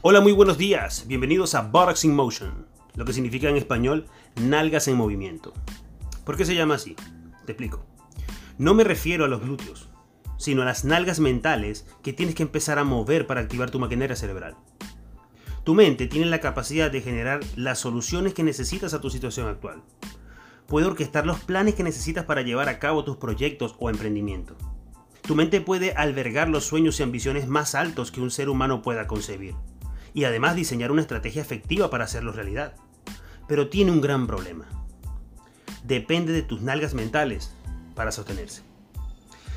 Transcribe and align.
Hola, 0.00 0.20
muy 0.20 0.30
buenos 0.30 0.58
días. 0.58 1.06
Bienvenidos 1.08 1.56
a 1.56 1.62
Buttocks 1.62 2.04
in 2.04 2.14
Motion, 2.14 2.68
lo 2.94 3.04
que 3.04 3.12
significa 3.12 3.48
en 3.48 3.56
español 3.56 4.06
nalgas 4.40 4.86
en 4.86 4.96
movimiento. 4.96 5.52
¿Por 6.24 6.36
qué 6.36 6.44
se 6.44 6.54
llama 6.54 6.76
así? 6.76 6.94
Te 7.46 7.50
explico. 7.50 7.84
No 8.58 8.74
me 8.74 8.84
refiero 8.84 9.24
a 9.24 9.28
los 9.28 9.40
glúteos, 9.40 9.88
sino 10.36 10.62
a 10.62 10.66
las 10.66 10.84
nalgas 10.84 11.18
mentales 11.18 11.84
que 12.04 12.12
tienes 12.12 12.36
que 12.36 12.44
empezar 12.44 12.78
a 12.78 12.84
mover 12.84 13.26
para 13.26 13.40
activar 13.40 13.72
tu 13.72 13.80
maquinaria 13.80 14.14
cerebral. 14.14 14.54
Tu 15.64 15.74
mente 15.74 16.06
tiene 16.06 16.26
la 16.26 16.38
capacidad 16.38 16.92
de 16.92 17.00
generar 17.00 17.40
las 17.56 17.80
soluciones 17.80 18.34
que 18.34 18.44
necesitas 18.44 18.94
a 18.94 19.00
tu 19.00 19.10
situación 19.10 19.48
actual. 19.48 19.82
Puede 20.68 20.86
orquestar 20.86 21.26
los 21.26 21.40
planes 21.40 21.74
que 21.74 21.82
necesitas 21.82 22.24
para 22.24 22.42
llevar 22.42 22.68
a 22.68 22.78
cabo 22.78 23.02
tus 23.02 23.16
proyectos 23.16 23.74
o 23.80 23.90
emprendimiento. 23.90 24.56
Tu 25.22 25.34
mente 25.34 25.60
puede 25.60 25.92
albergar 25.94 26.48
los 26.48 26.64
sueños 26.64 27.00
y 27.00 27.02
ambiciones 27.02 27.48
más 27.48 27.74
altos 27.74 28.12
que 28.12 28.20
un 28.20 28.30
ser 28.30 28.48
humano 28.48 28.80
pueda 28.80 29.08
concebir, 29.08 29.54
y 30.14 30.24
además 30.24 30.56
diseñar 30.56 30.90
una 30.90 31.02
estrategia 31.02 31.42
efectiva 31.42 31.90
para 31.90 32.04
hacerlo 32.04 32.32
realidad. 32.32 32.74
Pero 33.46 33.68
tiene 33.68 33.90
un 33.90 34.00
gran 34.00 34.26
problema. 34.26 34.66
Depende 35.84 36.32
de 36.32 36.42
tus 36.42 36.60
nalgas 36.60 36.94
mentales 36.94 37.54
para 37.94 38.12
sostenerse. 38.12 38.62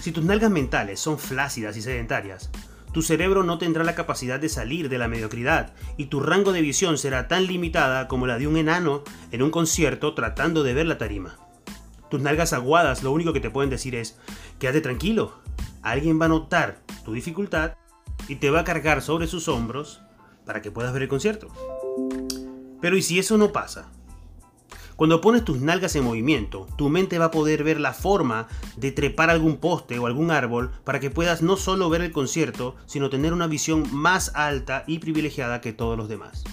Si 0.00 0.12
tus 0.12 0.24
nalgas 0.24 0.50
mentales 0.50 1.00
son 1.00 1.18
flácidas 1.18 1.76
y 1.76 1.82
sedentarias, 1.82 2.50
tu 2.92 3.02
cerebro 3.02 3.42
no 3.42 3.58
tendrá 3.58 3.84
la 3.84 3.94
capacidad 3.94 4.38
de 4.38 4.50
salir 4.50 4.88
de 4.88 4.98
la 4.98 5.08
mediocridad 5.08 5.72
y 5.96 6.06
tu 6.06 6.20
rango 6.20 6.52
de 6.52 6.60
visión 6.60 6.98
será 6.98 7.26
tan 7.26 7.46
limitada 7.46 8.06
como 8.06 8.26
la 8.26 8.38
de 8.38 8.46
un 8.46 8.56
enano 8.56 9.02
en 9.30 9.42
un 9.42 9.50
concierto 9.50 10.14
tratando 10.14 10.62
de 10.62 10.74
ver 10.74 10.86
la 10.86 10.98
tarima. 10.98 11.38
Tus 12.10 12.20
nalgas 12.20 12.52
aguadas 12.52 13.02
lo 13.02 13.10
único 13.10 13.32
que 13.32 13.40
te 13.40 13.48
pueden 13.48 13.70
decir 13.70 13.94
es, 13.94 14.18
quédate 14.58 14.82
tranquilo, 14.82 15.40
alguien 15.80 16.20
va 16.20 16.26
a 16.26 16.28
notar 16.28 16.82
tu 17.04 17.14
dificultad 17.14 17.76
y 18.28 18.36
te 18.36 18.50
va 18.50 18.60
a 18.60 18.64
cargar 18.64 19.00
sobre 19.00 19.26
sus 19.26 19.48
hombros 19.48 20.02
para 20.44 20.62
que 20.62 20.70
puedas 20.70 20.92
ver 20.92 21.02
el 21.02 21.08
concierto. 21.08 21.48
Pero 22.80 22.96
¿y 22.96 23.02
si 23.02 23.18
eso 23.18 23.38
no 23.38 23.52
pasa? 23.52 23.88
Cuando 24.96 25.20
pones 25.20 25.44
tus 25.44 25.60
nalgas 25.60 25.96
en 25.96 26.04
movimiento, 26.04 26.66
tu 26.76 26.88
mente 26.88 27.18
va 27.18 27.26
a 27.26 27.30
poder 27.30 27.64
ver 27.64 27.80
la 27.80 27.92
forma 27.92 28.46
de 28.76 28.92
trepar 28.92 29.30
algún 29.30 29.56
poste 29.56 29.98
o 29.98 30.06
algún 30.06 30.30
árbol 30.30 30.70
para 30.84 31.00
que 31.00 31.10
puedas 31.10 31.42
no 31.42 31.56
solo 31.56 31.88
ver 31.88 32.02
el 32.02 32.12
concierto, 32.12 32.76
sino 32.86 33.10
tener 33.10 33.32
una 33.32 33.46
visión 33.46 33.84
más 33.92 34.32
alta 34.34 34.84
y 34.86 34.98
privilegiada 34.98 35.60
que 35.60 35.72
todos 35.72 35.96
los 35.96 36.08
demás. 36.08 36.44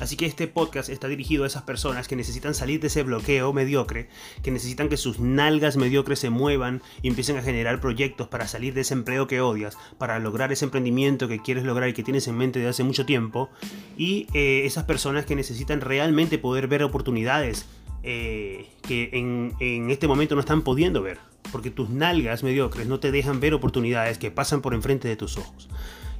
Así 0.00 0.16
que 0.16 0.26
este 0.26 0.48
podcast 0.48 0.88
está 0.88 1.08
dirigido 1.08 1.44
a 1.44 1.46
esas 1.46 1.62
personas 1.62 2.08
que 2.08 2.16
necesitan 2.16 2.54
salir 2.54 2.80
de 2.80 2.88
ese 2.88 3.02
bloqueo 3.02 3.52
mediocre, 3.52 4.08
que 4.42 4.50
necesitan 4.50 4.88
que 4.88 4.96
sus 4.96 5.20
nalgas 5.20 5.76
mediocres 5.76 6.18
se 6.18 6.30
muevan 6.30 6.82
y 7.02 7.08
empiecen 7.08 7.36
a 7.36 7.42
generar 7.42 7.80
proyectos 7.80 8.28
para 8.28 8.48
salir 8.48 8.74
de 8.74 8.80
ese 8.80 8.94
empleo 8.94 9.26
que 9.26 9.40
odias, 9.40 9.78
para 9.98 10.18
lograr 10.18 10.52
ese 10.52 10.64
emprendimiento 10.64 11.28
que 11.28 11.40
quieres 11.40 11.64
lograr 11.64 11.88
y 11.88 11.92
que 11.92 12.02
tienes 12.02 12.26
en 12.26 12.36
mente 12.36 12.58
desde 12.58 12.70
hace 12.70 12.84
mucho 12.84 13.06
tiempo, 13.06 13.50
y 13.96 14.26
eh, 14.34 14.62
esas 14.64 14.84
personas 14.84 15.26
que 15.26 15.36
necesitan 15.36 15.80
realmente 15.80 16.38
poder 16.38 16.66
ver 16.66 16.82
oportunidades 16.82 17.66
eh, 18.02 18.66
que 18.82 19.10
en, 19.12 19.90
este 19.90 20.08
momento 20.08 20.34
no 20.34 20.40
están 20.40 20.62
pudiendo 20.62 21.02
ver, 21.02 21.18
porque 21.52 21.70
tus 21.70 21.88
nalgas 21.88 22.42
mediocres 22.42 22.86
no 22.86 23.00
te 23.00 23.12
dejan 23.12 23.40
ver 23.40 23.54
oportunidades 23.54 24.18
que 24.18 24.30
pasan 24.30 24.60
por 24.60 24.74
enfrente 24.74 25.08
de 25.08 25.16
tus 25.16 25.38
ojos. 25.38 25.68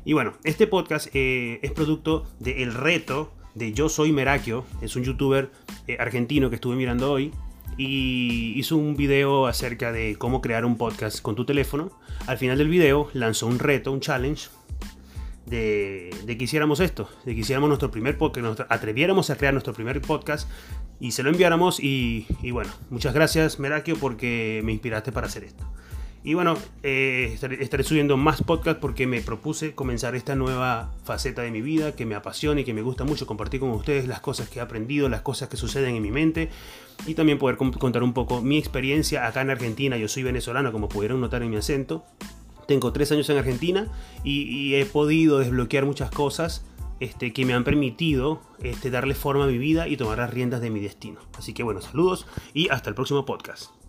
Y 0.04 0.12
bueno, 0.12 0.34
este 0.44 0.66
podcast 0.66 1.08
eh, 1.14 1.60
es 1.62 1.72
producto 1.72 2.26
del 2.38 2.72
reto 2.72 3.32
de 3.54 3.72
Yo 3.72 3.88
Soy 3.88 4.12
Merakio, 4.12 4.64
es 4.82 4.96
un 4.96 5.04
youtuber 5.04 5.50
eh, 5.86 5.96
argentino 5.98 6.50
que 6.50 6.56
estuve 6.56 6.76
mirando 6.76 7.10
hoy 7.10 7.32
y 7.76 8.52
hizo 8.56 8.76
un 8.76 8.96
video 8.96 9.46
acerca 9.46 9.92
de 9.92 10.16
cómo 10.16 10.40
crear 10.40 10.64
un 10.64 10.76
podcast 10.76 11.20
con 11.20 11.34
tu 11.34 11.44
teléfono. 11.44 11.90
Al 12.26 12.38
final 12.38 12.58
del 12.58 12.68
video 12.68 13.08
lanzó 13.12 13.46
un 13.46 13.58
reto, 13.58 13.92
un 13.92 14.00
challenge 14.00 14.48
de, 15.46 16.10
que 16.26 16.44
hiciéramos 16.44 16.80
esto, 16.80 17.08
de 17.24 17.34
que 17.34 17.40
hiciéramos 17.40 17.68
nuestro 17.68 17.90
primer 17.90 18.16
podcast, 18.16 18.44
nos 18.44 18.60
atreviéramos 18.68 19.30
a 19.30 19.36
crear 19.36 19.54
nuestro 19.54 19.72
primer 19.72 20.00
podcast 20.00 20.48
y 21.00 21.12
se 21.12 21.22
lo 21.22 21.30
enviáramos 21.30 21.80
y, 21.80 22.26
y 22.42 22.50
bueno, 22.50 22.72
muchas 22.90 23.14
gracias 23.14 23.58
Merakio 23.58 23.96
porque 23.96 24.62
me 24.64 24.72
inspiraste 24.72 25.12
para 25.12 25.26
hacer 25.26 25.44
esto. 25.44 25.64
Y 26.26 26.32
bueno, 26.32 26.56
eh, 26.82 27.36
estaré, 27.60 27.84
subiendo 27.84 28.16
más 28.16 28.42
podcasts 28.42 28.80
porque 28.80 29.06
me 29.06 29.20
propuse 29.20 29.74
comenzar 29.74 30.14
esta 30.14 30.34
nueva 30.34 30.90
faceta 31.04 31.42
de 31.42 31.50
mi 31.50 31.60
vida 31.60 31.94
que 31.94 32.06
me 32.06 32.14
apasiona 32.14 32.62
y 32.62 32.64
que 32.64 32.72
me 32.72 32.80
gusta 32.80 33.04
mucho 33.04 33.26
compartir 33.26 33.60
con 33.60 33.68
ustedes 33.72 34.08
las 34.08 34.20
cosas 34.20 34.48
que 34.48 34.58
he 34.58 34.62
aprendido, 34.62 35.10
las 35.10 35.20
cosas 35.20 35.50
que 35.50 35.58
suceden 35.58 35.96
en 35.96 36.02
mi 36.02 36.10
mente 36.10 36.48
y 37.06 37.12
también 37.12 37.36
poder 37.38 37.58
contar 37.58 38.02
un 38.02 38.14
poco 38.14 38.40
mi 38.40 38.56
experiencia 38.56 39.26
acá 39.26 39.42
en 39.42 39.50
Argentina. 39.50 39.98
Yo 39.98 40.08
soy 40.08 40.22
venezolano, 40.22 40.72
como 40.72 40.88
pudieron 40.88 41.20
notar 41.20 41.42
en 41.42 41.50
mi 41.50 41.56
acento. 41.56 42.06
Tengo 42.66 42.90
tres 42.94 43.12
años 43.12 43.28
en 43.28 43.36
Argentina 43.36 43.88
y, 44.24 44.76
he 44.76 44.86
podido 44.86 45.40
desbloquear 45.40 45.84
muchas 45.84 46.10
cosas 46.10 46.64
este, 47.00 47.34
que 47.34 47.44
me 47.44 47.52
han 47.52 47.64
permitido 47.64 48.40
este, 48.62 48.90
darle 48.90 49.14
forma 49.14 49.44
a 49.44 49.48
mi 49.48 49.58
vida 49.58 49.88
y 49.88 49.98
tomar 49.98 50.16
las 50.16 50.32
riendas 50.32 50.62
de 50.62 50.70
mi 50.70 50.80
destino. 50.80 51.20
Así 51.36 51.52
que 51.52 51.62
bueno, 51.62 51.82
saludos 51.82 52.26
y 52.54 52.70
hasta 52.70 52.88
el 52.88 52.94
próximo 52.94 53.26
podcast. 53.26 53.83